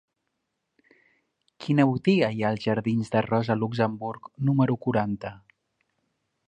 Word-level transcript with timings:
Quina 1.65 1.85
botiga 1.91 2.31
hi 2.37 2.41
ha 2.45 2.49
als 2.51 2.65
jardins 2.65 3.13
de 3.17 3.23
Rosa 3.27 3.59
Luxemburg 3.61 4.35
número 4.49 4.81
quaranta? 4.87 5.35